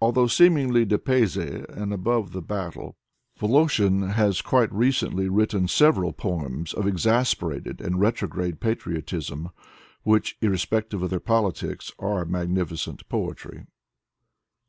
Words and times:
Although 0.00 0.26
seemingly 0.26 0.84
dipaysi 0.84 1.64
and 1.68 1.92
above 1.92 2.32
the 2.32 2.42
battle, 2.42 2.96
Voloshin 3.38 4.14
has 4.14 4.42
quite 4.42 4.72
recently 4.72 5.28
written 5.28 5.68
several 5.68 6.12
poems 6.12 6.74
of 6.74 6.88
exasperated 6.88 7.80
and 7.80 8.00
retrograde 8.00 8.58
patriotism, 8.60 9.50
which, 10.02 10.36
irrespective 10.40 11.04
of 11.04 11.10
their 11.10 11.20
politics, 11.20 11.92
are 12.00 12.24
magnificent 12.24 13.08
poetry. 13.08 13.66